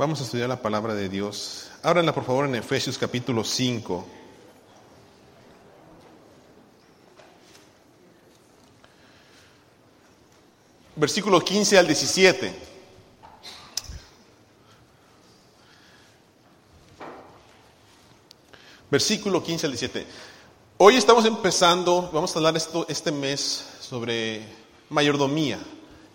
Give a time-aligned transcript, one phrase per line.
[0.00, 1.68] Vamos a estudiar la palabra de Dios.
[1.82, 4.06] Ábranla por favor en Efesios capítulo 5.
[10.96, 12.54] Versículo 15 al 17.
[18.90, 20.06] Versículo 15 al 17.
[20.78, 24.46] Hoy estamos empezando, vamos a hablar esto, este mes sobre
[24.88, 25.58] mayordomía,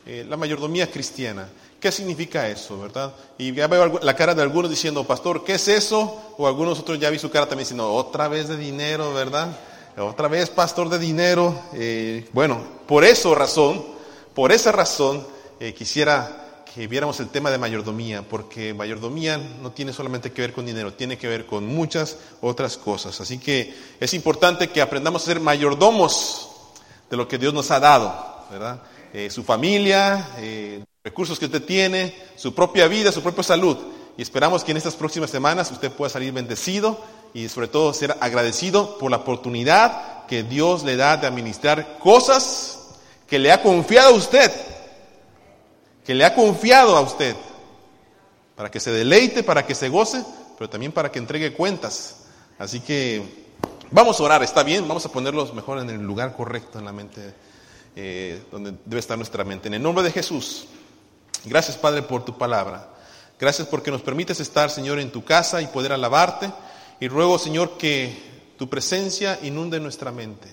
[0.07, 1.47] eh, la mayordomía cristiana.
[1.79, 3.13] ¿Qué significa eso, verdad?
[3.37, 6.33] Y ya veo la cara de algunos diciendo, pastor, ¿qué es eso?
[6.37, 9.49] O algunos otros ya vi su cara también diciendo, otra vez de dinero, ¿verdad?
[9.97, 11.57] Otra vez, pastor de dinero.
[11.73, 13.85] Eh, bueno, por eso razón,
[14.33, 15.25] por esa razón,
[15.59, 20.51] eh, quisiera que viéramos el tema de mayordomía, porque mayordomía no tiene solamente que ver
[20.51, 23.21] con dinero, tiene que ver con muchas otras cosas.
[23.21, 26.49] Así que es importante que aprendamos a ser mayordomos
[27.09, 28.13] de lo que Dios nos ha dado,
[28.51, 28.81] ¿verdad?
[29.13, 30.27] Eh, su familia,
[31.05, 33.77] recursos que usted tiene, su propia vida, su propia salud.
[34.17, 36.99] Y esperamos que en estas próximas semanas usted pueda salir bendecido
[37.33, 42.79] y sobre todo ser agradecido por la oportunidad que Dios le da de administrar cosas
[43.27, 44.51] que le ha confiado a usted
[46.05, 47.35] que le ha confiado a usted,
[48.55, 50.23] para que se deleite, para que se goce,
[50.57, 52.27] pero también para que entregue cuentas.
[52.59, 53.45] Así que
[53.89, 56.93] vamos a orar, está bien, vamos a ponerlos mejor en el lugar correcto en la
[56.93, 57.33] mente,
[57.95, 59.67] eh, donde debe estar nuestra mente.
[59.67, 60.67] En el nombre de Jesús,
[61.45, 62.89] gracias Padre por tu palabra.
[63.39, 66.51] Gracias porque nos permites estar, Señor, en tu casa y poder alabarte.
[66.99, 68.17] Y ruego, Señor, que
[68.57, 70.47] tu presencia inunde nuestra mente,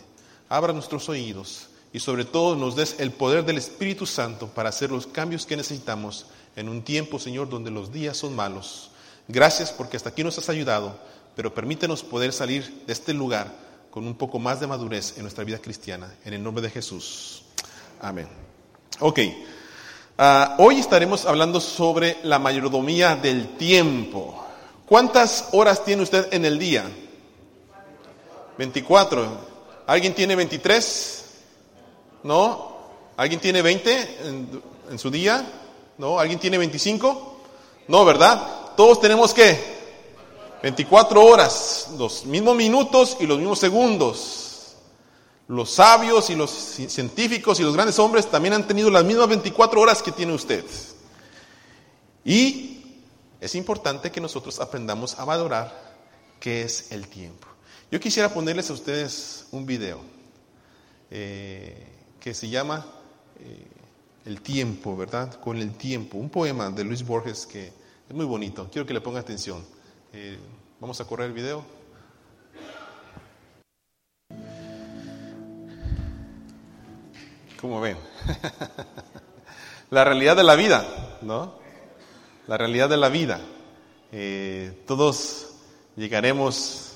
[0.48, 4.90] abra nuestros oídos y sobre todo nos des el poder del Espíritu Santo para hacer
[4.90, 6.26] los cambios que necesitamos
[6.56, 8.90] en un tiempo, Señor, donde los días son malos.
[9.28, 10.98] Gracias porque hasta aquí nos has ayudado,
[11.36, 13.52] pero permítenos poder salir de este lugar
[13.90, 16.12] con un poco más de madurez en nuestra vida cristiana.
[16.24, 17.44] En el nombre de Jesús.
[18.00, 18.26] Amén.
[18.98, 19.20] Ok.
[20.18, 24.44] Ah, hoy estaremos hablando sobre la mayordomía del tiempo.
[24.86, 26.84] ¿Cuántas horas tiene usted en el día?
[28.58, 29.26] 24.
[29.86, 31.24] ¿Alguien tiene 23?
[32.24, 32.76] ¿No?
[33.16, 34.18] ¿Alguien tiene 20
[34.90, 35.46] en, su día?
[35.96, 36.18] ¿No?
[36.18, 37.36] ¿Alguien tiene 25?
[37.88, 38.74] No, ¿verdad?
[38.76, 39.58] Todos tenemos que
[40.62, 44.51] 24 horas, los mismos minutos y los mismos segundos.
[45.52, 49.82] Los sabios y los científicos y los grandes hombres también han tenido las mismas 24
[49.82, 50.64] horas que tiene usted.
[52.24, 53.02] Y
[53.38, 55.98] es importante que nosotros aprendamos a valorar
[56.40, 57.48] qué es el tiempo.
[57.90, 60.00] Yo quisiera ponerles a ustedes un video.
[61.10, 61.86] Eh,
[62.18, 62.86] que se llama
[63.38, 63.66] eh,
[64.24, 65.38] El tiempo, ¿verdad?
[65.38, 67.66] Con el tiempo, un poema de Luis Borges que
[68.08, 69.62] es muy bonito, quiero que le ponga atención.
[70.14, 70.38] Eh,
[70.80, 71.62] vamos a correr el video.
[77.62, 77.96] ¿Cómo ven?
[79.90, 80.84] la realidad de la vida,
[81.22, 81.54] ¿no?
[82.48, 83.40] La realidad de la vida.
[84.10, 85.50] Eh, todos
[85.94, 86.94] llegaremos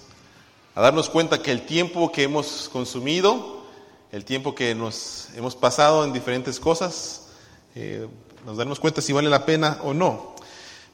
[0.75, 3.65] a darnos cuenta que el tiempo que hemos consumido,
[4.11, 7.29] el tiempo que nos hemos pasado en diferentes cosas,
[7.77, 8.09] eh,
[8.45, 10.35] nos daremos cuenta si vale la pena o no.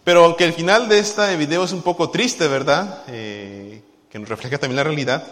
[0.05, 3.05] Pero aunque el final de este video es un poco triste, ¿verdad?
[3.09, 5.27] Eh, que nos refleja también la realidad,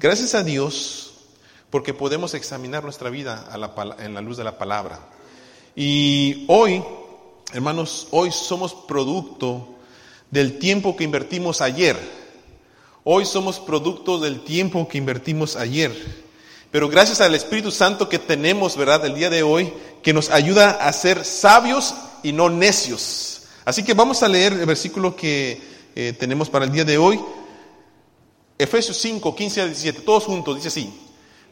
[0.00, 1.05] gracias a Dios
[1.76, 3.50] porque podemos examinar nuestra vida
[3.98, 4.98] en la luz de la palabra.
[5.74, 6.82] Y hoy,
[7.52, 9.74] hermanos, hoy somos producto
[10.30, 11.98] del tiempo que invertimos ayer.
[13.04, 15.92] Hoy somos producto del tiempo que invertimos ayer.
[16.70, 19.70] Pero gracias al Espíritu Santo que tenemos, ¿verdad?, el día de hoy,
[20.02, 23.42] que nos ayuda a ser sabios y no necios.
[23.66, 25.60] Así que vamos a leer el versículo que
[25.94, 27.20] eh, tenemos para el día de hoy.
[28.56, 31.02] Efesios 5, 15 a 17, todos juntos, dice así.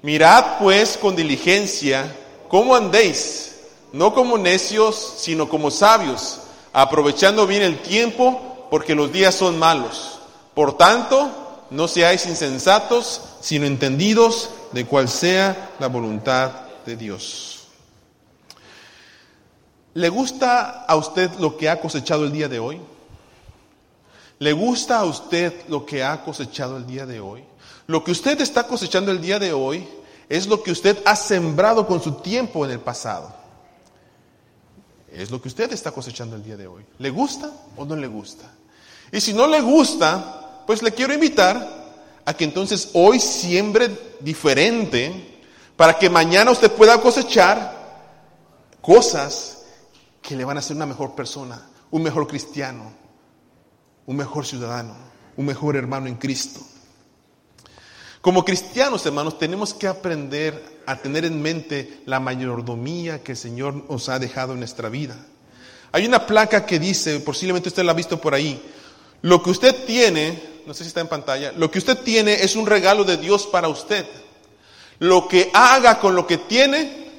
[0.04, 2.14] Mirad pues con diligencia
[2.50, 3.54] cómo andéis,
[3.90, 6.40] no como necios, sino como sabios,
[6.74, 10.18] aprovechando bien el tiempo, porque los días son malos.
[10.52, 16.50] Por tanto, no seáis insensatos, sino entendidos de cual sea la voluntad
[16.84, 17.68] de Dios.
[19.94, 22.78] ¿Le gusta a usted lo que ha cosechado el día de hoy?
[24.38, 27.42] ¿Le gusta a usted lo que ha cosechado el día de hoy?
[27.86, 29.86] Lo que usted está cosechando el día de hoy
[30.28, 33.34] es lo que usted ha sembrado con su tiempo en el pasado.
[35.12, 36.84] Es lo que usted está cosechando el día de hoy.
[36.98, 38.50] ¿Le gusta o no le gusta?
[39.12, 41.84] Y si no le gusta, pues le quiero invitar
[42.24, 45.42] a que entonces hoy siembre diferente
[45.76, 47.74] para que mañana usted pueda cosechar
[48.80, 49.64] cosas
[50.22, 52.92] que le van a hacer una mejor persona, un mejor cristiano,
[54.06, 54.96] un mejor ciudadano,
[55.36, 56.60] un mejor hermano en Cristo.
[58.24, 63.84] Como cristianos, hermanos, tenemos que aprender a tener en mente la mayordomía que el Señor
[63.90, 65.14] nos ha dejado en nuestra vida.
[65.92, 68.62] Hay una placa que dice, posiblemente usted la ha visto por ahí,
[69.20, 72.56] lo que usted tiene, no sé si está en pantalla, lo que usted tiene es
[72.56, 74.06] un regalo de Dios para usted.
[75.00, 77.10] Lo que haga con lo que tiene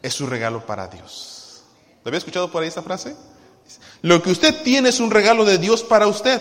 [0.00, 1.64] es su regalo para Dios.
[2.02, 3.14] ¿Lo había escuchado por ahí esta frase?
[4.00, 6.40] Lo que usted tiene es un regalo de Dios para usted.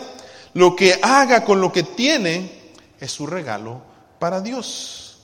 [0.54, 2.57] Lo que haga con lo que tiene
[3.00, 3.82] es su regalo
[4.20, 5.20] para Dios.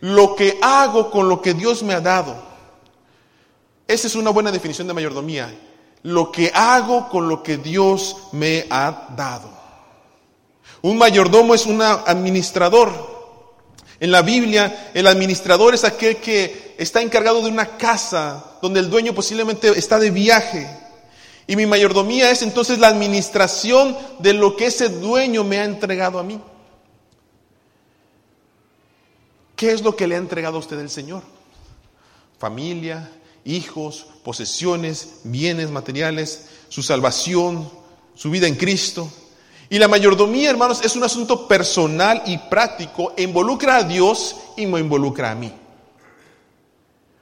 [0.00, 2.50] Lo que hago con lo que Dios me ha dado
[3.90, 5.52] esa es una buena definición de mayordomía.
[6.04, 9.50] Lo que hago con lo que Dios me ha dado.
[10.82, 12.92] Un mayordomo es un administrador.
[13.98, 18.88] En la Biblia, el administrador es aquel que está encargado de una casa donde el
[18.88, 20.70] dueño posiblemente está de viaje.
[21.48, 26.20] Y mi mayordomía es entonces la administración de lo que ese dueño me ha entregado
[26.20, 26.40] a mí.
[29.60, 31.22] ¿Qué es lo que le ha entregado a usted el Señor?
[32.38, 33.12] Familia,
[33.44, 37.70] hijos, posesiones, bienes materiales, su salvación,
[38.14, 39.12] su vida en Cristo.
[39.68, 44.80] Y la mayordomía, hermanos, es un asunto personal y práctico, involucra a Dios y me
[44.80, 45.52] involucra a mí.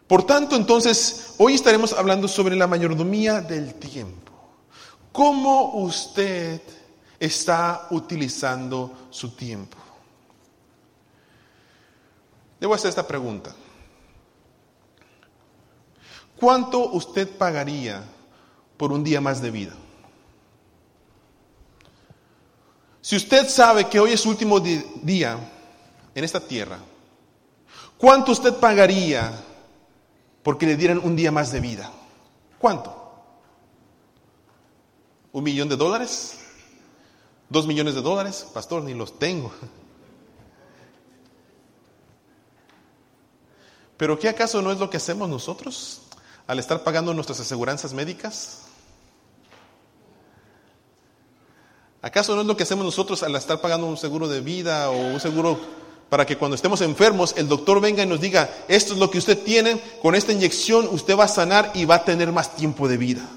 [0.06, 4.30] Por tanto, entonces, hoy estaremos hablando sobre la mayordomía del tiempo.
[5.10, 6.60] ¿Cómo usted
[7.18, 9.87] está utilizando su tiempo?
[12.60, 13.54] Debo hacer esta pregunta.
[16.38, 18.02] ¿Cuánto usted pagaría
[18.76, 19.74] por un día más de vida?
[23.00, 25.38] Si usted sabe que hoy es su último día
[26.14, 26.78] en esta tierra,
[27.96, 29.32] ¿cuánto usted pagaría
[30.42, 31.90] porque le dieran un día más de vida?
[32.58, 32.94] ¿Cuánto?
[35.32, 36.38] ¿Un millón de dólares?
[37.48, 38.46] ¿Dos millones de dólares?
[38.52, 39.52] Pastor, ni los tengo.
[43.98, 46.00] Pero ¿qué acaso no es lo que hacemos nosotros?
[46.48, 48.62] al estar pagando nuestras aseguranzas médicas?
[52.00, 54.96] ¿Acaso no es lo que hacemos nosotros al estar pagando un seguro de vida o
[54.96, 55.60] un seguro
[56.08, 59.18] para que cuando estemos enfermos el doctor venga y nos diga, esto es lo que
[59.18, 62.88] usted tiene, con esta inyección usted va a sanar y va a tener más tiempo
[62.88, 63.28] de vida?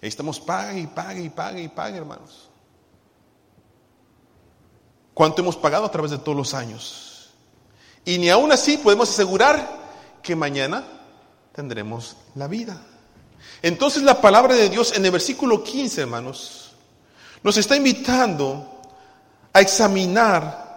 [0.00, 2.48] Y ahí estamos, pague y pague y pague y pague, hermanos.
[5.12, 7.09] ¿Cuánto hemos pagado a través de todos los años?
[8.04, 9.80] Y ni aún así podemos asegurar
[10.22, 10.84] que mañana
[11.52, 12.80] tendremos la vida.
[13.62, 16.72] Entonces la palabra de Dios en el versículo 15, hermanos,
[17.42, 18.80] nos está invitando
[19.52, 20.70] a examinar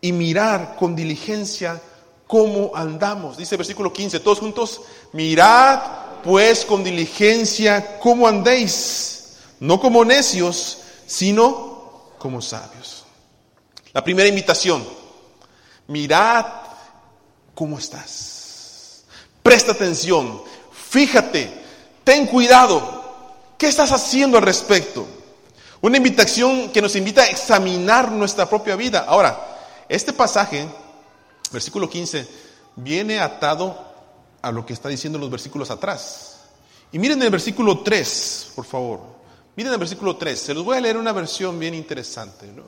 [0.00, 1.80] y mirar con diligencia
[2.26, 3.36] cómo andamos.
[3.36, 4.82] Dice el versículo 15, todos juntos,
[5.12, 5.80] mirad
[6.22, 13.04] pues con diligencia cómo andéis, no como necios, sino como sabios.
[13.92, 14.84] La primera invitación,
[15.88, 16.46] mirad
[17.54, 19.04] cómo estás.
[19.42, 20.42] Presta atención,
[20.72, 21.52] fíjate,
[22.04, 23.04] ten cuidado.
[23.58, 25.06] ¿Qué estás haciendo al respecto?
[25.80, 29.04] Una invitación que nos invita a examinar nuestra propia vida.
[29.08, 29.38] Ahora,
[29.88, 30.66] este pasaje,
[31.52, 32.26] versículo 15,
[32.76, 33.86] viene atado
[34.42, 36.40] a lo que está diciendo los versículos atrás.
[36.92, 39.00] Y miren el versículo 3, por favor.
[39.56, 40.38] Miren el versículo 3.
[40.38, 42.46] Se los voy a leer una versión bien interesante.
[42.46, 42.64] ¿no?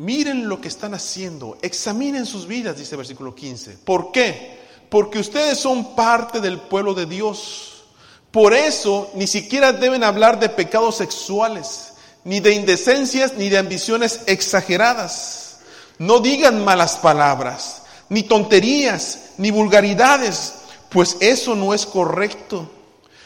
[0.00, 3.80] Miren lo que están haciendo, examinen sus vidas, dice el versículo 15.
[3.84, 4.58] ¿Por qué?
[4.88, 7.84] Porque ustedes son parte del pueblo de Dios.
[8.30, 11.92] Por eso ni siquiera deben hablar de pecados sexuales,
[12.24, 15.58] ni de indecencias, ni de ambiciones exageradas.
[15.98, 20.54] No digan malas palabras, ni tonterías, ni vulgaridades,
[20.88, 22.70] pues eso no es correcto.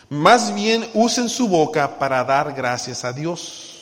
[0.08, 3.73] Más bien usen su boca para dar gracias a Dios.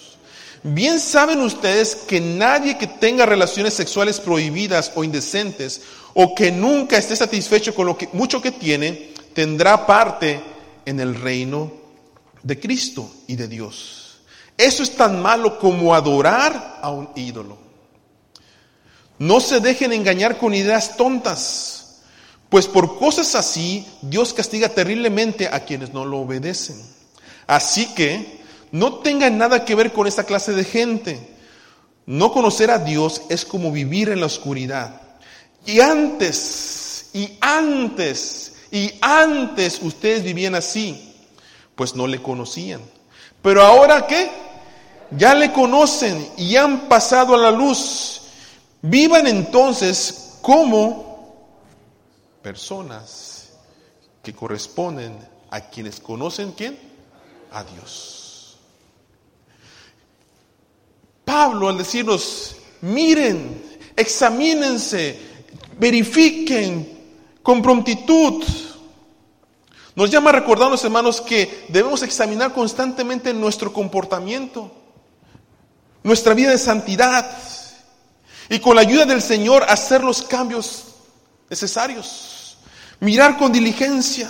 [0.65, 5.83] Bien saben ustedes que nadie que tenga relaciones sexuales prohibidas o indecentes
[6.15, 10.41] o que nunca esté satisfecho con lo que, mucho que tiene, tendrá parte
[10.85, 11.73] en el reino
[12.45, 14.19] de Cristo y de Dios.
[14.57, 17.59] Eso es tan malo como adorar a un ídolo.
[19.19, 22.03] No se dejen engañar con ideas tontas,
[22.49, 26.81] pues por cosas así Dios castiga terriblemente a quienes no lo obedecen.
[27.49, 28.42] Así que
[28.73, 31.37] no tengan nada que ver con esta clase de gente.
[32.07, 35.01] No conocer a Dios es como vivir en la oscuridad.
[35.67, 41.15] Y antes, y antes, y antes ustedes vivían así,
[41.77, 42.81] pues no le conocían.
[43.43, 44.31] Pero ahora qué?
[45.11, 48.23] Ya le conocen y han pasado a la luz.
[48.81, 51.47] Vivan entonces como
[52.43, 53.51] personas
[54.23, 55.17] que corresponden
[55.51, 56.79] a quienes conocen quién?
[57.53, 58.22] A Dios.
[61.33, 63.65] Pablo al decirnos, miren,
[63.97, 65.19] examínense,
[65.79, 66.87] verifiquen
[67.43, 68.45] con prontitud.
[69.95, 74.71] Nos llama a recordarnos, hermanos, que debemos examinar constantemente nuestro comportamiento,
[76.03, 77.35] nuestra vida de santidad,
[78.51, 80.85] y con la ayuda del Señor hacer los cambios
[81.49, 82.59] necesarios.
[83.01, 84.29] Mirar con diligencia.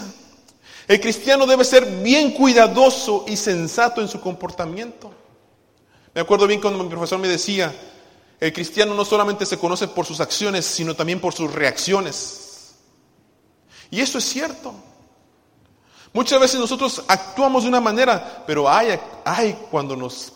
[0.87, 5.13] El cristiano debe ser bien cuidadoso y sensato en su comportamiento.
[6.15, 7.75] Me acuerdo bien cuando mi profesor me decía,
[8.39, 12.75] el cristiano no solamente se conoce por sus acciones, sino también por sus reacciones.
[13.91, 14.75] Y eso es cierto.
[16.13, 20.33] Muchas veces nosotros actuamos de una manera, pero hay, hay cuando nos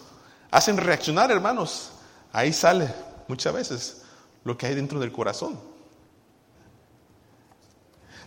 [0.50, 1.90] hacen reaccionar, hermanos,
[2.33, 2.92] ahí sale
[3.28, 4.02] muchas veces
[4.45, 5.59] lo que hay dentro del corazón.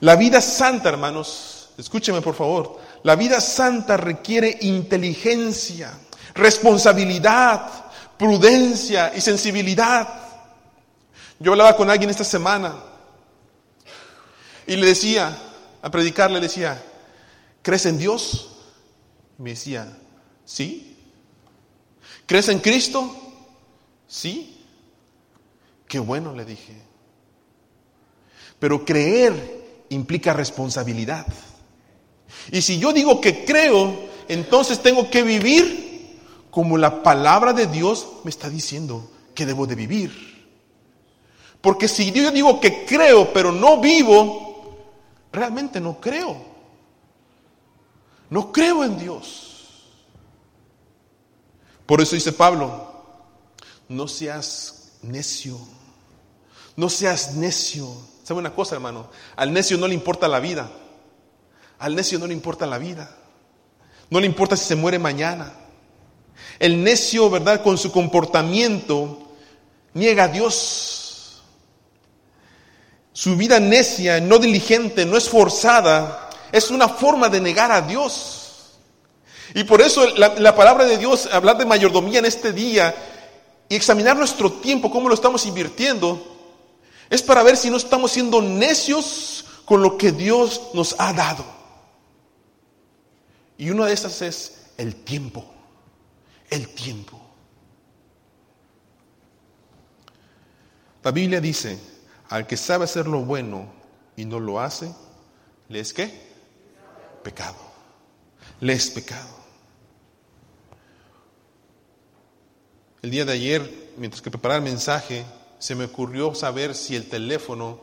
[0.02, 5.98] La vida santa, hermanos, escúcheme por favor, la vida santa requiere inteligencia,
[6.34, 10.08] responsabilidad, prudencia y sensibilidad.
[11.40, 12.76] Yo hablaba con alguien esta semana
[14.68, 15.36] y le decía,
[15.82, 16.82] a predicar le decía,
[17.62, 18.50] ¿crees en Dios?
[19.38, 19.98] Me decía,
[20.46, 20.98] sí.
[22.26, 23.16] ¿Crees en Cristo?
[24.08, 24.64] Sí.
[25.88, 26.76] Qué bueno, le dije.
[28.60, 31.26] Pero creer implica responsabilidad.
[32.52, 35.89] Y si yo digo que creo, entonces tengo que vivir
[36.52, 40.30] como la palabra de Dios me está diciendo que debo de vivir.
[41.62, 44.78] Porque si yo digo que creo pero no vivo,
[45.32, 46.38] realmente no creo.
[48.30, 49.50] No creo en Dios.
[51.86, 52.88] Por eso dice Pablo,
[53.88, 55.58] no seas necio.
[56.76, 57.90] No seas necio.
[58.24, 59.10] ¿Sabe una cosa, hermano?
[59.36, 60.70] Al necio no le importa la vida.
[61.80, 63.16] Al necio no le importa la vida.
[64.10, 65.52] No le importa si se muere mañana.
[66.60, 67.64] El necio, ¿verdad?
[67.64, 69.30] Con su comportamiento
[69.94, 71.42] niega a Dios.
[73.14, 78.78] Su vida necia, no diligente, no esforzada, es una forma de negar a Dios.
[79.54, 82.94] Y por eso la, la, palabra de Dios, hablar de mayordomía en este día
[83.68, 86.38] y examinar nuestro tiempo, cómo lo estamos invirtiendo,
[87.10, 91.46] es para ver si no estamos siendo necios con lo que Dios nos ha dado.
[93.58, 95.46] Y una de esas es el tiempo
[96.50, 97.20] el tiempo.
[101.04, 101.80] La Biblia dice,
[102.30, 103.72] al que sabe hacer lo bueno
[104.16, 104.94] y no lo hace,
[105.70, 106.30] le es qué?
[107.24, 107.58] Pecado.
[108.60, 109.40] Le es pecado.
[113.02, 115.26] El día de ayer, mientras que preparaba el mensaje,
[115.58, 117.80] se me ocurrió saber si el teléfono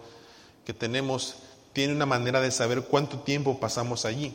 [0.66, 1.36] que tenemos
[1.72, 4.34] tiene una manera de saber cuánto tiempo pasamos allí.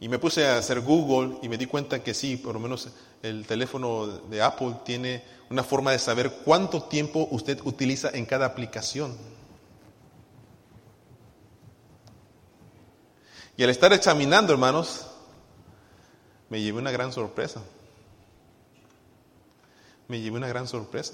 [0.00, 2.88] Y me puse a hacer Google y me di cuenta que sí, por lo menos
[3.22, 8.46] el teléfono de Apple tiene una forma de saber cuánto tiempo usted utiliza en cada
[8.46, 9.14] aplicación.
[13.58, 15.06] Y al estar examinando, hermanos,
[16.48, 17.60] me llevé una gran sorpresa.
[20.08, 21.12] Me llevé una gran sorpresa.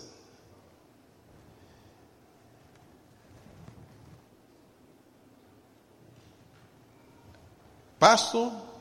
[7.99, 8.76] Paso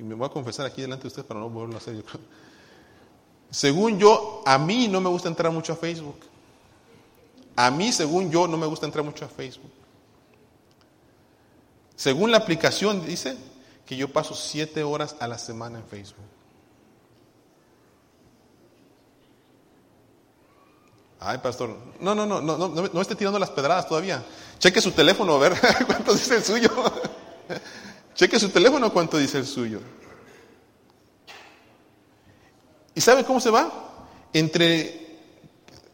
[0.00, 2.02] y me voy a confesar aquí delante de ustedes para no volverlo a hacer.
[3.50, 6.20] Según yo, a mí no me gusta entrar mucho a Facebook.
[7.54, 9.70] A mí, según yo, no me gusta entrar mucho a Facebook.
[11.96, 13.36] Según la aplicación, dice
[13.84, 16.24] que yo paso siete horas a la semana en Facebook.
[21.18, 24.24] Ay, pastor, no, no, no, no, no, no esté tirando las pedradas todavía.
[24.58, 26.70] Cheque su teléfono a ver cuánto dice el suyo.
[28.14, 29.80] Cheque su teléfono cuánto dice el suyo.
[32.94, 33.72] ¿Y sabe cómo se va?
[34.32, 35.18] Entre,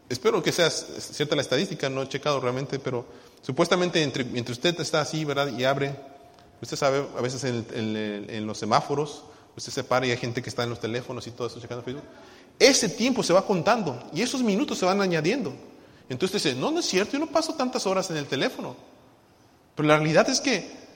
[0.09, 3.05] espero que sea cierta la estadística, no he checado realmente, pero
[3.41, 5.55] supuestamente entre, mientras usted está así, ¿verdad?
[5.57, 5.95] Y abre,
[6.61, 9.23] usted sabe, a veces en, los semáforos,
[9.55, 11.83] usted se para y hay gente que está en los teléfonos y todo eso checando
[11.83, 12.03] Facebook.
[12.59, 15.53] Ese tiempo se va contando y esos minutos se van añadiendo.
[16.09, 18.75] Entonces usted dice, no, no es cierto, yo no paso tantas horas en el teléfono.
[19.75, 20.86] Pero la realidad es que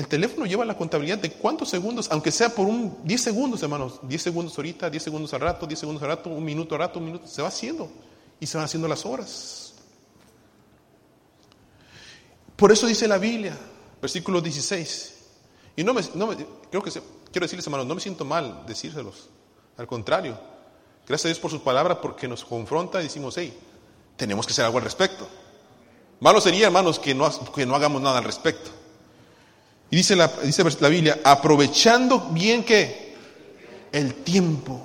[0.00, 4.00] el teléfono lleva la contabilidad de cuántos segundos, aunque sea por un 10 segundos, hermanos,
[4.02, 6.98] 10 segundos ahorita, 10 segundos al rato, 10 segundos al rato, un minuto al rato,
[6.98, 7.86] un minuto, se va haciendo
[8.40, 9.74] y se van haciendo las horas.
[12.56, 13.54] Por eso dice la Biblia,
[14.00, 15.16] versículo 16.
[15.76, 16.02] Y no me,
[16.70, 16.90] creo que
[17.30, 19.28] quiero decirles, hermanos, no me siento mal decírselos.
[19.76, 20.40] Al contrario,
[21.06, 23.54] gracias a Dios por sus palabras porque nos confronta y decimos, hey,
[24.16, 25.28] tenemos que hacer algo al respecto.
[26.20, 28.70] Malo sería, hermanos, que no, que no hagamos nada al respecto.
[29.90, 33.14] Y dice la, dice la Biblia, aprovechando bien que
[33.90, 34.80] el tiempo.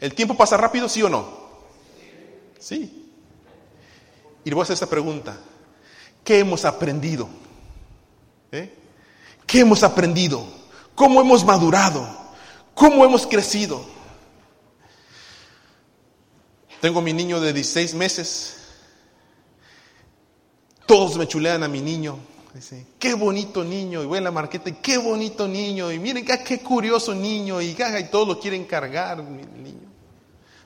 [0.00, 1.28] ¿El tiempo pasa rápido, sí o no?
[2.58, 3.08] Sí.
[4.44, 5.38] Y le voy a hacer esta pregunta.
[6.22, 7.28] ¿Qué hemos aprendido?
[8.52, 8.74] ¿Eh?
[9.46, 10.44] ¿Qué hemos aprendido?
[10.94, 12.06] ¿Cómo hemos madurado?
[12.74, 13.84] ¿Cómo hemos crecido?
[16.80, 18.59] Tengo mi niño de 16 meses.
[20.90, 22.18] Todos me chulean a mi niño.
[22.52, 24.02] Dice, qué bonito niño.
[24.02, 25.92] Y voy a la marqueta y qué bonito niño.
[25.92, 27.62] Y miren qué curioso niño.
[27.62, 29.88] Y, y todos lo quieren cargar, mi niño.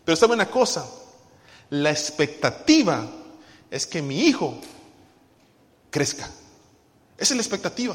[0.02, 0.88] Pero saben una cosa,
[1.68, 3.06] la expectativa
[3.70, 4.58] es que mi hijo
[5.90, 6.24] crezca.
[7.18, 7.94] Esa es la expectativa.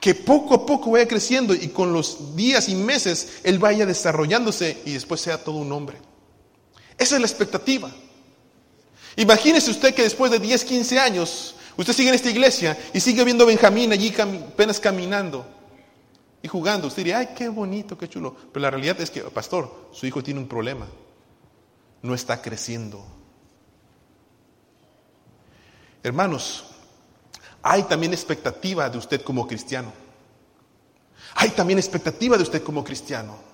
[0.00, 4.80] Que poco a poco vaya creciendo y con los días y meses él vaya desarrollándose
[4.86, 5.98] y después sea todo un hombre.
[6.96, 7.92] Esa es la expectativa.
[9.16, 13.24] Imagínese usted que después de 10, 15 años, usted sigue en esta iglesia y sigue
[13.24, 15.46] viendo a Benjamín allí apenas caminando
[16.42, 16.88] y jugando.
[16.88, 18.36] Usted diría, ay, qué bonito, qué chulo.
[18.52, 20.86] Pero la realidad es que, pastor, su hijo tiene un problema.
[22.02, 23.04] No está creciendo.
[26.02, 26.64] Hermanos,
[27.62, 29.90] hay también expectativa de usted como cristiano.
[31.36, 33.53] Hay también expectativa de usted como cristiano.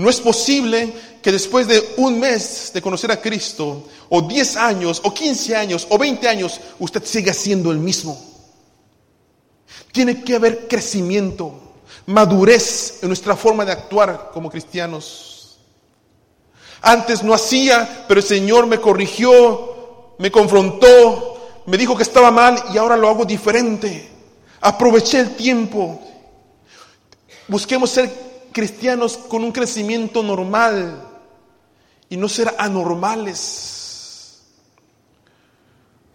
[0.00, 5.02] No es posible que después de un mes de conocer a Cristo, o 10 años,
[5.04, 8.18] o 15 años, o 20 años, usted siga siendo el mismo.
[9.92, 11.74] Tiene que haber crecimiento,
[12.06, 15.58] madurez en nuestra forma de actuar como cristianos.
[16.80, 22.58] Antes no hacía, pero el Señor me corrigió, me confrontó, me dijo que estaba mal
[22.72, 24.08] y ahora lo hago diferente.
[24.62, 26.00] Aproveché el tiempo.
[27.48, 31.08] Busquemos ser cristianos con un crecimiento normal
[32.08, 34.40] y no ser anormales.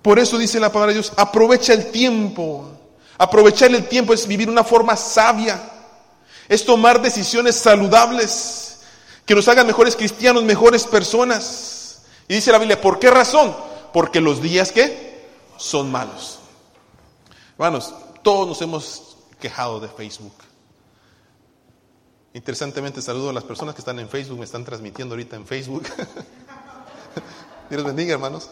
[0.01, 2.69] Por eso dice la palabra de Dios, aprovecha el tiempo.
[3.17, 5.61] Aprovechar el tiempo es vivir una forma sabia,
[6.49, 8.81] es tomar decisiones saludables
[9.25, 12.03] que nos hagan mejores cristianos, mejores personas.
[12.27, 13.55] Y dice la Biblia, ¿por qué razón?
[13.93, 15.25] Porque los días que
[15.57, 16.39] son malos.
[17.53, 20.33] Hermanos, todos nos hemos quejado de Facebook.
[22.35, 25.83] Interesantemente saludo a las personas que están en Facebook, me están transmitiendo ahorita en Facebook.
[27.69, 28.49] Dios bendiga, hermanos.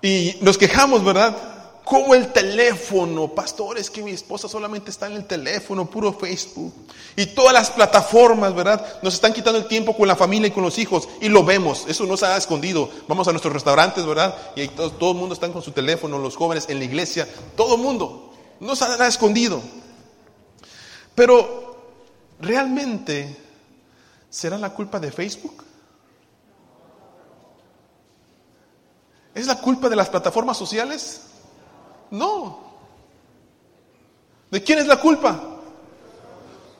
[0.00, 1.36] Y nos quejamos, ¿verdad?
[1.84, 6.72] Como el teléfono, pastores, que mi esposa solamente está en el teléfono, puro Facebook.
[7.16, 9.00] Y todas las plataformas, ¿verdad?
[9.02, 11.06] Nos están quitando el tiempo con la familia y con los hijos.
[11.20, 12.88] Y lo vemos, eso no se ha escondido.
[13.08, 14.34] Vamos a nuestros restaurantes, ¿verdad?
[14.56, 17.28] Y ahí todo, todo el mundo está con su teléfono, los jóvenes en la iglesia,
[17.54, 18.27] todo el mundo.
[18.60, 19.62] No se ha escondido.
[21.14, 21.76] Pero,
[22.40, 23.36] ¿realmente
[24.28, 25.64] será la culpa de Facebook?
[29.34, 31.22] ¿Es la culpa de las plataformas sociales?
[32.10, 32.60] No.
[34.50, 35.40] ¿De quién es la culpa?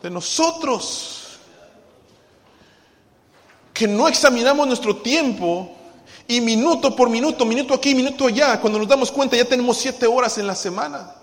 [0.02, 1.38] De nosotros.
[3.72, 5.76] Que no examinamos nuestro tiempo
[6.26, 10.06] y minuto por minuto, minuto aquí, minuto allá, cuando nos damos cuenta ya tenemos siete
[10.06, 11.14] horas en la semana.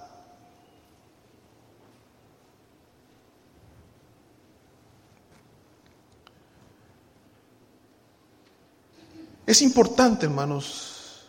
[9.46, 11.26] Es importante, hermanos,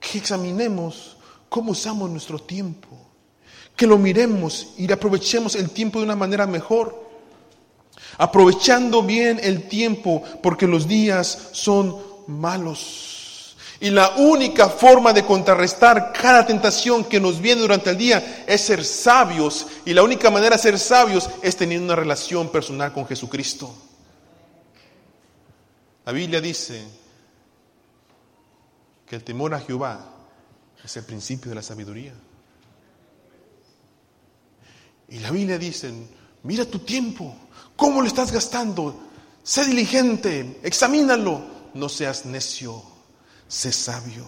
[0.00, 1.16] que examinemos
[1.48, 2.88] cómo usamos nuestro tiempo,
[3.74, 7.04] que lo miremos y aprovechemos el tiempo de una manera mejor,
[8.16, 13.56] aprovechando bien el tiempo porque los días son malos.
[13.78, 18.62] Y la única forma de contrarrestar cada tentación que nos viene durante el día es
[18.62, 19.66] ser sabios.
[19.84, 23.85] Y la única manera de ser sabios es tener una relación personal con Jesucristo.
[26.06, 26.86] La Biblia dice
[29.04, 30.08] que el temor a Jehová
[30.82, 32.14] es el principio de la sabiduría.
[35.08, 35.92] Y la Biblia dice,
[36.44, 37.34] mira tu tiempo,
[37.74, 38.96] cómo lo estás gastando,
[39.42, 41.42] sé diligente, examínalo,
[41.74, 42.84] no seas necio,
[43.48, 44.26] sé sabio.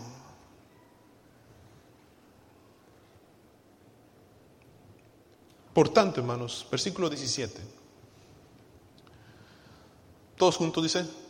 [5.72, 7.60] Por tanto, hermanos, versículo 17.
[10.36, 11.27] Todos juntos dice,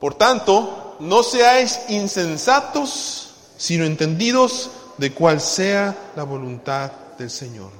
[0.00, 7.70] por tanto, no seáis insensatos, sino entendidos de cuál sea la voluntad del Señor.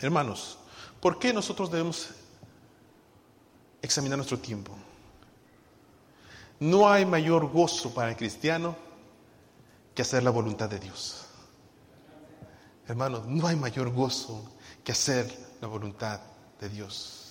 [0.00, 0.58] Hermanos,
[1.00, 2.08] ¿por qué nosotros debemos
[3.82, 4.72] examinar nuestro tiempo?
[6.60, 8.74] No hay mayor gozo para el cristiano
[9.94, 11.26] que hacer la voluntad de Dios.
[12.88, 14.42] Hermanos, no hay mayor gozo
[14.82, 16.20] que hacer la voluntad
[16.58, 17.27] de Dios.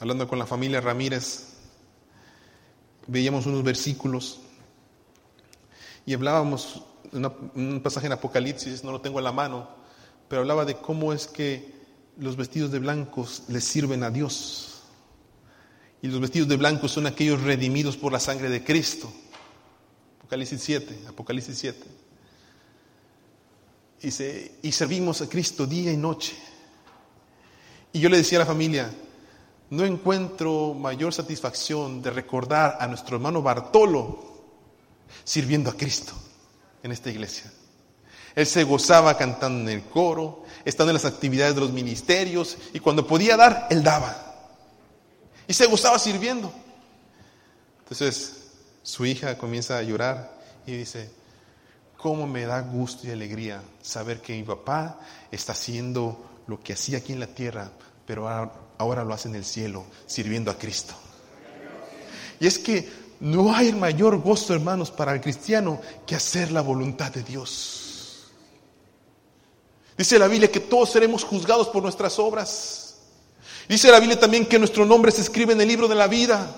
[0.00, 1.48] Hablando con la familia Ramírez,
[3.06, 4.40] veíamos unos versículos
[6.06, 6.82] y hablábamos
[7.12, 9.68] un pasaje en Apocalipsis, no lo tengo en la mano,
[10.26, 11.74] pero hablaba de cómo es que
[12.18, 14.80] los vestidos de blancos les sirven a Dios.
[16.02, 19.12] Y los vestidos de blancos son aquellos redimidos por la sangre de Cristo.
[20.20, 21.86] Apocalipsis 7, Apocalipsis 7.
[24.02, 26.34] Y, y servimos a Cristo día y noche.
[27.92, 28.90] Y yo le decía a la familia,
[29.70, 34.30] no encuentro mayor satisfacción de recordar a nuestro hermano Bartolo
[35.24, 36.12] sirviendo a Cristo
[36.82, 37.50] en esta iglesia.
[38.34, 42.80] Él se gozaba cantando en el coro, estando en las actividades de los ministerios y
[42.80, 44.16] cuando podía dar, él daba.
[45.46, 46.52] Y se gozaba sirviendo.
[47.80, 48.52] Entonces
[48.82, 51.10] su hija comienza a llorar y dice,
[51.96, 54.98] ¿cómo me da gusto y alegría saber que mi papá
[55.30, 57.70] está haciendo lo que hacía aquí en la tierra,
[58.06, 58.52] pero ahora,
[59.04, 60.94] lo hace en el cielo, sirviendo a Cristo?
[62.38, 62.88] Y es que
[63.20, 68.30] no hay mayor gozo, hermanos, para el cristiano que hacer la voluntad de Dios.
[69.96, 72.96] Dice la Biblia que todos seremos juzgados por nuestras obras.
[73.68, 76.56] Dice la Biblia también que nuestro nombre se escribe en el libro de la vida.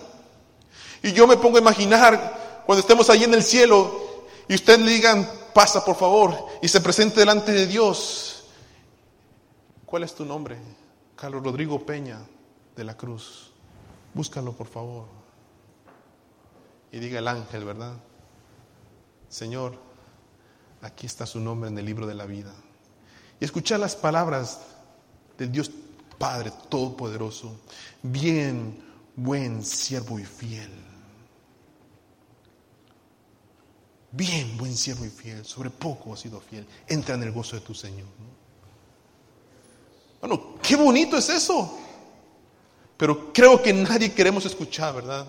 [1.03, 4.93] Y yo me pongo a imaginar cuando estemos allí en el cielo y usted le
[4.93, 8.45] digan, pasa por favor, y se presente delante de Dios.
[9.85, 10.57] ¿Cuál es tu nombre?
[11.23, 12.19] Carlos Rodrigo Peña
[12.75, 13.53] de la Cruz.
[14.13, 15.07] Búscalo por favor.
[16.91, 17.95] Y diga el ángel, ¿verdad?
[19.29, 19.79] Señor,
[20.81, 22.53] aquí está su nombre en el libro de la vida
[23.39, 24.63] y escuchar las palabras
[25.39, 25.71] del Dios
[26.19, 27.55] Padre Todopoderoso.
[28.03, 28.83] Bien,
[29.15, 30.73] buen siervo y fiel.
[34.11, 35.45] Bien, buen siervo y fiel.
[35.45, 36.67] Sobre poco has sido fiel.
[36.89, 38.09] Entra en el gozo de tu Señor.
[40.23, 41.77] Bueno, qué bonito es eso.
[42.97, 45.27] Pero creo que nadie queremos escuchar, ¿verdad?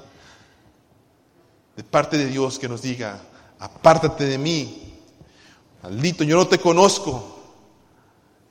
[1.76, 3.20] De parte de Dios que nos diga,
[3.58, 4.94] apártate de mí.
[5.82, 7.40] Maldito, yo no te conozco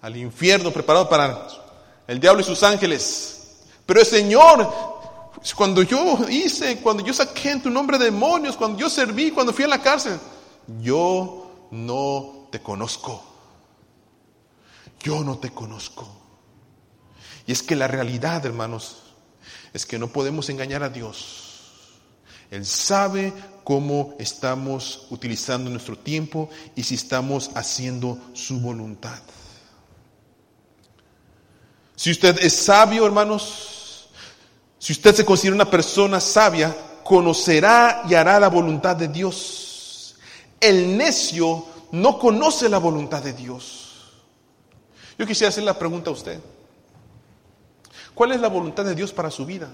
[0.00, 1.46] al infierno preparado para
[2.09, 3.61] el diablo y sus ángeles.
[3.87, 4.68] Pero el Señor,
[5.55, 9.64] cuando yo hice, cuando yo saqué en tu nombre demonios, cuando yo serví, cuando fui
[9.64, 10.18] a la cárcel,
[10.81, 13.22] yo no te conozco.
[14.98, 16.21] Yo no te conozco.
[17.46, 19.02] Y es que la realidad, hermanos,
[19.72, 21.52] es que no podemos engañar a Dios.
[22.50, 23.33] Él sabe
[23.64, 29.20] cómo estamos utilizando nuestro tiempo y si estamos haciendo su voluntad.
[31.96, 34.09] Si usted es sabio, hermanos,
[34.78, 40.16] si usted se considera una persona sabia, conocerá y hará la voluntad de Dios.
[40.61, 44.11] El necio no conoce la voluntad de Dios.
[45.18, 46.40] Yo quisiera hacer la pregunta a usted.
[48.22, 49.68] ¿Cuál es la voluntad de Dios para su vida?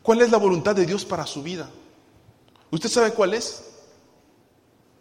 [0.00, 1.68] ¿Cuál es la voluntad de Dios para su vida?
[2.70, 3.64] ¿Usted sabe cuál es?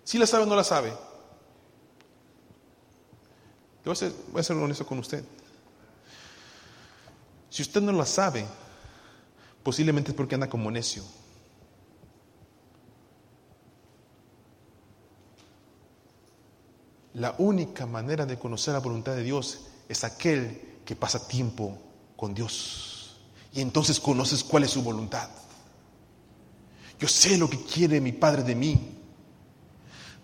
[0.03, 0.91] ¿Sí la sabe o no la sabe?
[3.85, 5.23] voy a ser, voy a ser honesto con usted.
[7.49, 8.45] Si usted no la sabe,
[9.63, 11.01] posiblemente es porque anda como necio.
[17.13, 21.77] La única manera de conocer la voluntad de Dios es aquel que pasa tiempo
[22.15, 23.17] con Dios.
[23.51, 25.29] Y entonces conoces cuál es su voluntad.
[26.97, 28.79] Yo sé lo que quiere mi Padre de mí.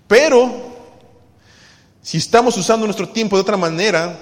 [0.08, 0.74] Pero
[2.02, 4.18] si estamos usando nuestro tiempo de otra manera,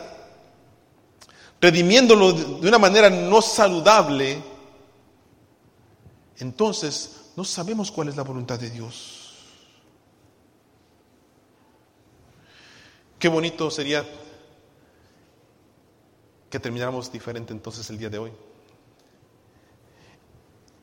[1.61, 4.41] redimiéndolo de una manera no saludable,
[6.39, 9.35] entonces no sabemos cuál es la voluntad de Dios.
[13.19, 14.03] Qué bonito sería
[16.51, 18.31] que termináramos diferente entonces el día de hoy.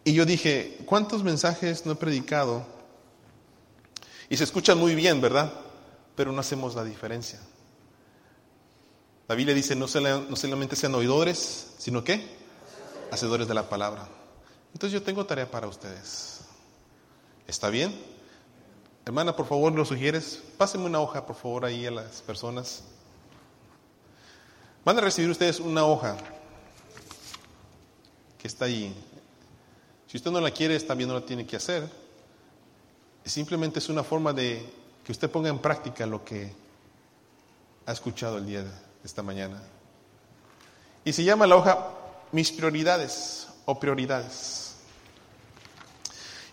[0.03, 2.67] Y yo dije, ¿cuántos mensajes no he predicado?
[4.29, 5.53] Y se escuchan muy bien, ¿verdad?
[6.19, 7.39] pero no hacemos la diferencia.
[9.29, 12.27] La Biblia dice, no, solamente sean oidores, sino que
[13.13, 14.09] hacedores de la palabra.
[14.73, 16.41] Entonces yo tengo tarea para ustedes.
[17.47, 17.95] ¿Está bien?
[19.07, 20.43] Hermana, por favor, ¿lo sugieres?
[20.57, 22.83] Pásenme una hoja, por favor, ahí a las personas.
[24.89, 26.17] Van a recibir ustedes una hoja
[28.39, 28.97] que está ahí.
[30.07, 31.87] Si usted no la quiere, también no la tiene que hacer.
[33.23, 34.67] Simplemente es una forma de
[35.05, 36.51] que usted ponga en práctica lo que
[37.85, 38.71] ha escuchado el día de
[39.05, 39.61] esta mañana.
[41.05, 41.91] Y se llama la hoja
[42.33, 44.77] Mis prioridades o prioridades.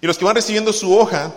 [0.01, 1.33] Y los que van recibiendo su hoja,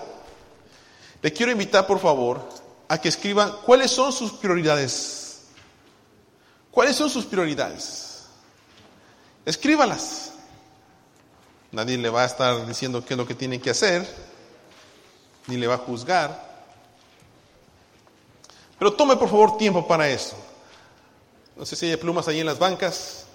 [1.22, 2.40] le quiero invitar por favor
[2.88, 5.27] a que escriban cuáles son sus prioridades.
[6.78, 8.26] ¿Cuáles son sus prioridades?
[9.44, 10.30] Escríbalas.
[11.72, 14.08] Nadie le va a estar diciendo qué es lo que tiene que hacer,
[15.48, 16.40] ni le va a juzgar.
[18.78, 20.36] Pero tome por favor tiempo para eso.
[21.56, 23.26] No sé si hay plumas ahí en las bancas.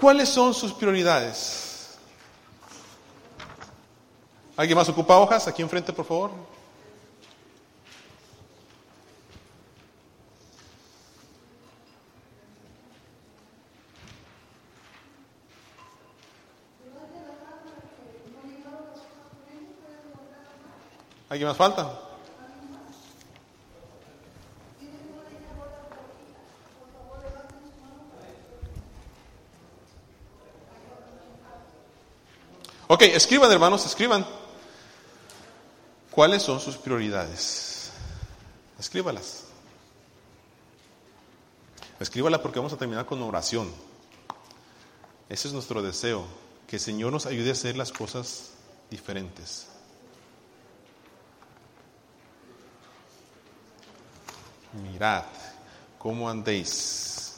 [0.00, 1.96] ¿Cuáles son sus prioridades?
[4.56, 5.48] ¿Alguien más ocupa hojas?
[5.48, 6.55] Aquí enfrente, por favor.
[21.36, 22.00] ¿Alguien más falta?
[32.86, 34.26] Ok, escriban hermanos, escriban.
[36.10, 37.90] ¿Cuáles son sus prioridades?
[38.78, 39.44] Escríbalas.
[42.00, 43.70] Escríbala porque vamos a terminar con oración.
[45.28, 46.24] Ese es nuestro deseo,
[46.66, 48.52] que el Señor nos ayude a hacer las cosas
[48.90, 49.75] diferentes.
[54.82, 55.24] Mirad
[55.98, 57.36] cómo andéis,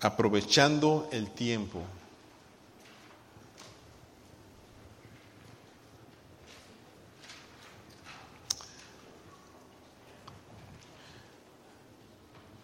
[0.00, 1.82] aprovechando el tiempo.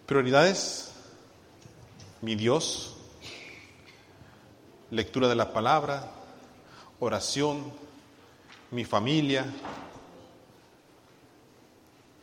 [0.05, 0.91] Prioridades,
[2.21, 2.95] mi Dios,
[4.91, 6.11] lectura de la palabra,
[6.99, 7.73] oración,
[8.69, 9.45] mi familia,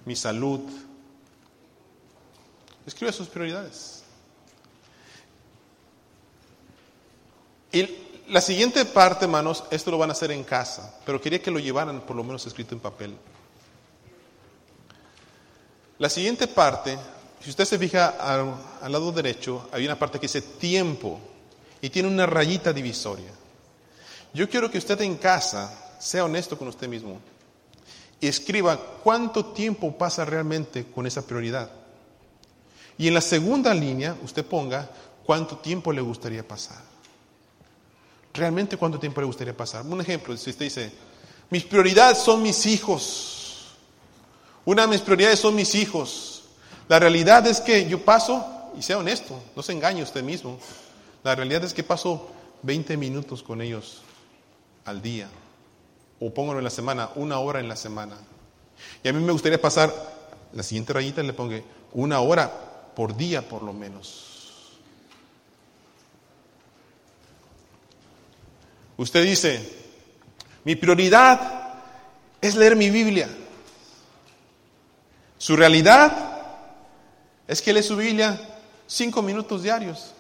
[0.05, 0.61] mi salud.
[2.87, 4.03] Escribe sus prioridades.
[7.73, 7.89] Y
[8.29, 11.59] la siguiente parte, hermanos, esto lo van a hacer en casa, pero quería que lo
[11.59, 13.17] llevaran por lo menos escrito en papel.
[15.99, 16.99] La siguiente parte,
[17.41, 21.21] si usted se fija al, al lado derecho, hay una parte que dice tiempo
[21.81, 23.31] y tiene una rayita divisoria.
[24.33, 27.21] Yo quiero que usted en casa sea honesto con usted mismo
[28.21, 31.71] y escriba cuánto tiempo pasa realmente con esa prioridad.
[32.99, 34.91] Y en la segunda línea usted ponga
[35.25, 36.83] cuánto tiempo le gustaría pasar.
[38.35, 39.87] Realmente cuánto tiempo le gustaría pasar.
[39.87, 40.93] Un ejemplo, si usted dice,
[41.49, 43.75] mis prioridades son mis hijos.
[44.67, 46.45] Una de mis prioridades son mis hijos.
[46.89, 48.45] La realidad es que yo paso,
[48.79, 50.59] y sea honesto, no se engañe usted mismo.
[51.25, 52.31] La realidad es que paso
[52.63, 54.03] 20 minutos con ellos
[54.85, 55.29] al día
[56.21, 58.17] o póngalo en la semana, una hora en la semana.
[59.03, 59.93] Y a mí me gustaría pasar,
[60.53, 61.59] la siguiente rayita le pongo
[61.93, 62.51] una hora
[62.95, 64.79] por día por lo menos.
[68.97, 69.67] Usted dice,
[70.65, 71.81] mi prioridad
[72.41, 73.29] es leer mi Biblia.
[75.39, 76.13] Su realidad
[77.49, 78.39] es que lee su Biblia
[78.87, 80.13] cinco minutos diarios.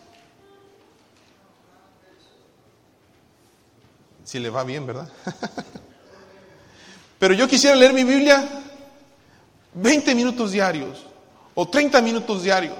[4.24, 5.10] Si le va bien, ¿verdad?
[7.20, 8.48] Pero yo quisiera leer mi Biblia
[9.74, 11.04] 20 minutos diarios
[11.54, 12.78] o 30 minutos diarios.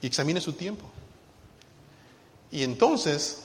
[0.00, 0.86] Y examine su tiempo.
[2.50, 3.42] Y entonces,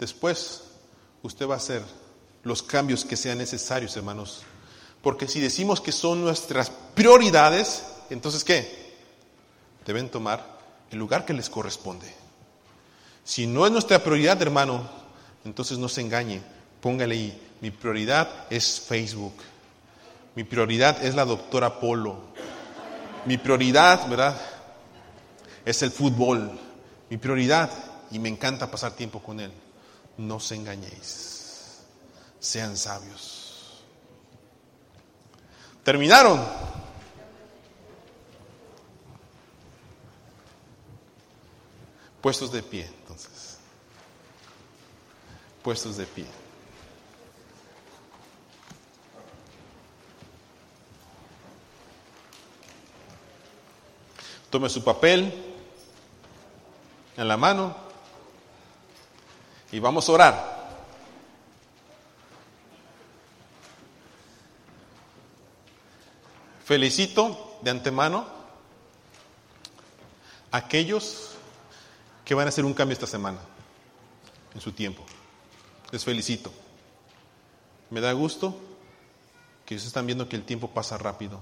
[0.00, 0.62] después,
[1.22, 1.82] usted va a hacer
[2.42, 4.40] los cambios que sean necesarios, hermanos.
[5.02, 8.96] Porque si decimos que son nuestras prioridades, entonces ¿qué?
[9.84, 10.58] Deben tomar
[10.90, 12.10] el lugar que les corresponde.
[13.24, 14.88] Si no es nuestra prioridad, hermano,
[15.44, 16.40] entonces no se engañe
[16.80, 19.34] Póngale ahí, mi prioridad es Facebook.
[20.34, 22.20] Mi prioridad es la doctora Polo.
[23.24, 24.40] Mi prioridad, ¿verdad?
[25.64, 26.58] Es el fútbol.
[27.10, 27.70] Mi prioridad,
[28.10, 29.52] y me encanta pasar tiempo con él.
[30.16, 31.80] No se engañéis.
[32.38, 33.82] Sean sabios.
[35.82, 36.40] ¿Terminaron?
[42.20, 43.58] Puestos de pie, entonces.
[45.62, 46.26] Puestos de pie.
[54.50, 55.32] Tome su papel
[57.16, 57.76] en la mano
[59.70, 60.58] y vamos a orar.
[66.64, 68.26] Felicito de antemano
[70.50, 71.30] a aquellos
[72.24, 73.38] que van a hacer un cambio esta semana,
[74.54, 75.04] en su tiempo.
[75.90, 76.52] Les felicito.
[77.90, 78.54] Me da gusto
[79.64, 81.40] que ustedes están viendo que el tiempo pasa rápido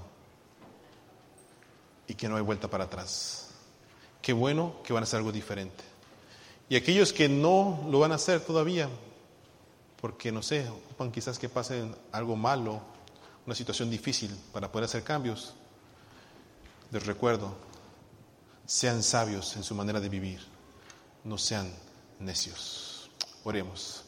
[2.08, 3.48] y que no hay vuelta para atrás.
[4.22, 5.84] Qué bueno que van a hacer algo diferente.
[6.68, 8.88] Y aquellos que no lo van a hacer todavía,
[10.00, 12.80] porque no sé, ocupan quizás que pasen algo malo,
[13.46, 15.54] una situación difícil para poder hacer cambios,
[16.90, 17.54] les recuerdo,
[18.66, 20.40] sean sabios en su manera de vivir,
[21.24, 21.72] no sean
[22.18, 23.10] necios.
[23.44, 24.05] Oremos.